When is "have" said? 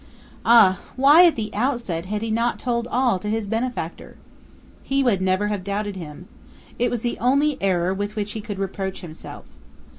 5.49-5.63